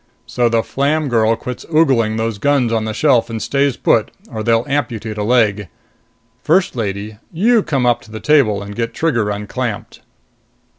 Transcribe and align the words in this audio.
"So 0.25 0.49
the 0.49 0.63
Flam 0.63 1.09
girl 1.09 1.35
quits 1.35 1.63
ogling 1.71 2.17
those 2.17 2.39
guns 2.39 2.73
on 2.73 2.85
the 2.85 2.91
shelf 2.91 3.29
and 3.29 3.39
stays 3.39 3.77
put, 3.77 4.09
or 4.31 4.41
they'll 4.41 4.65
amputate 4.67 5.19
a 5.19 5.23
leg. 5.23 5.67
First 6.41 6.75
Lady, 6.75 7.17
you 7.31 7.61
come 7.61 7.85
up 7.85 8.01
to 8.01 8.11
the 8.11 8.19
table 8.19 8.63
and 8.63 8.75
get 8.75 8.95
Trigger 8.95 9.29
unclamped." 9.31 10.01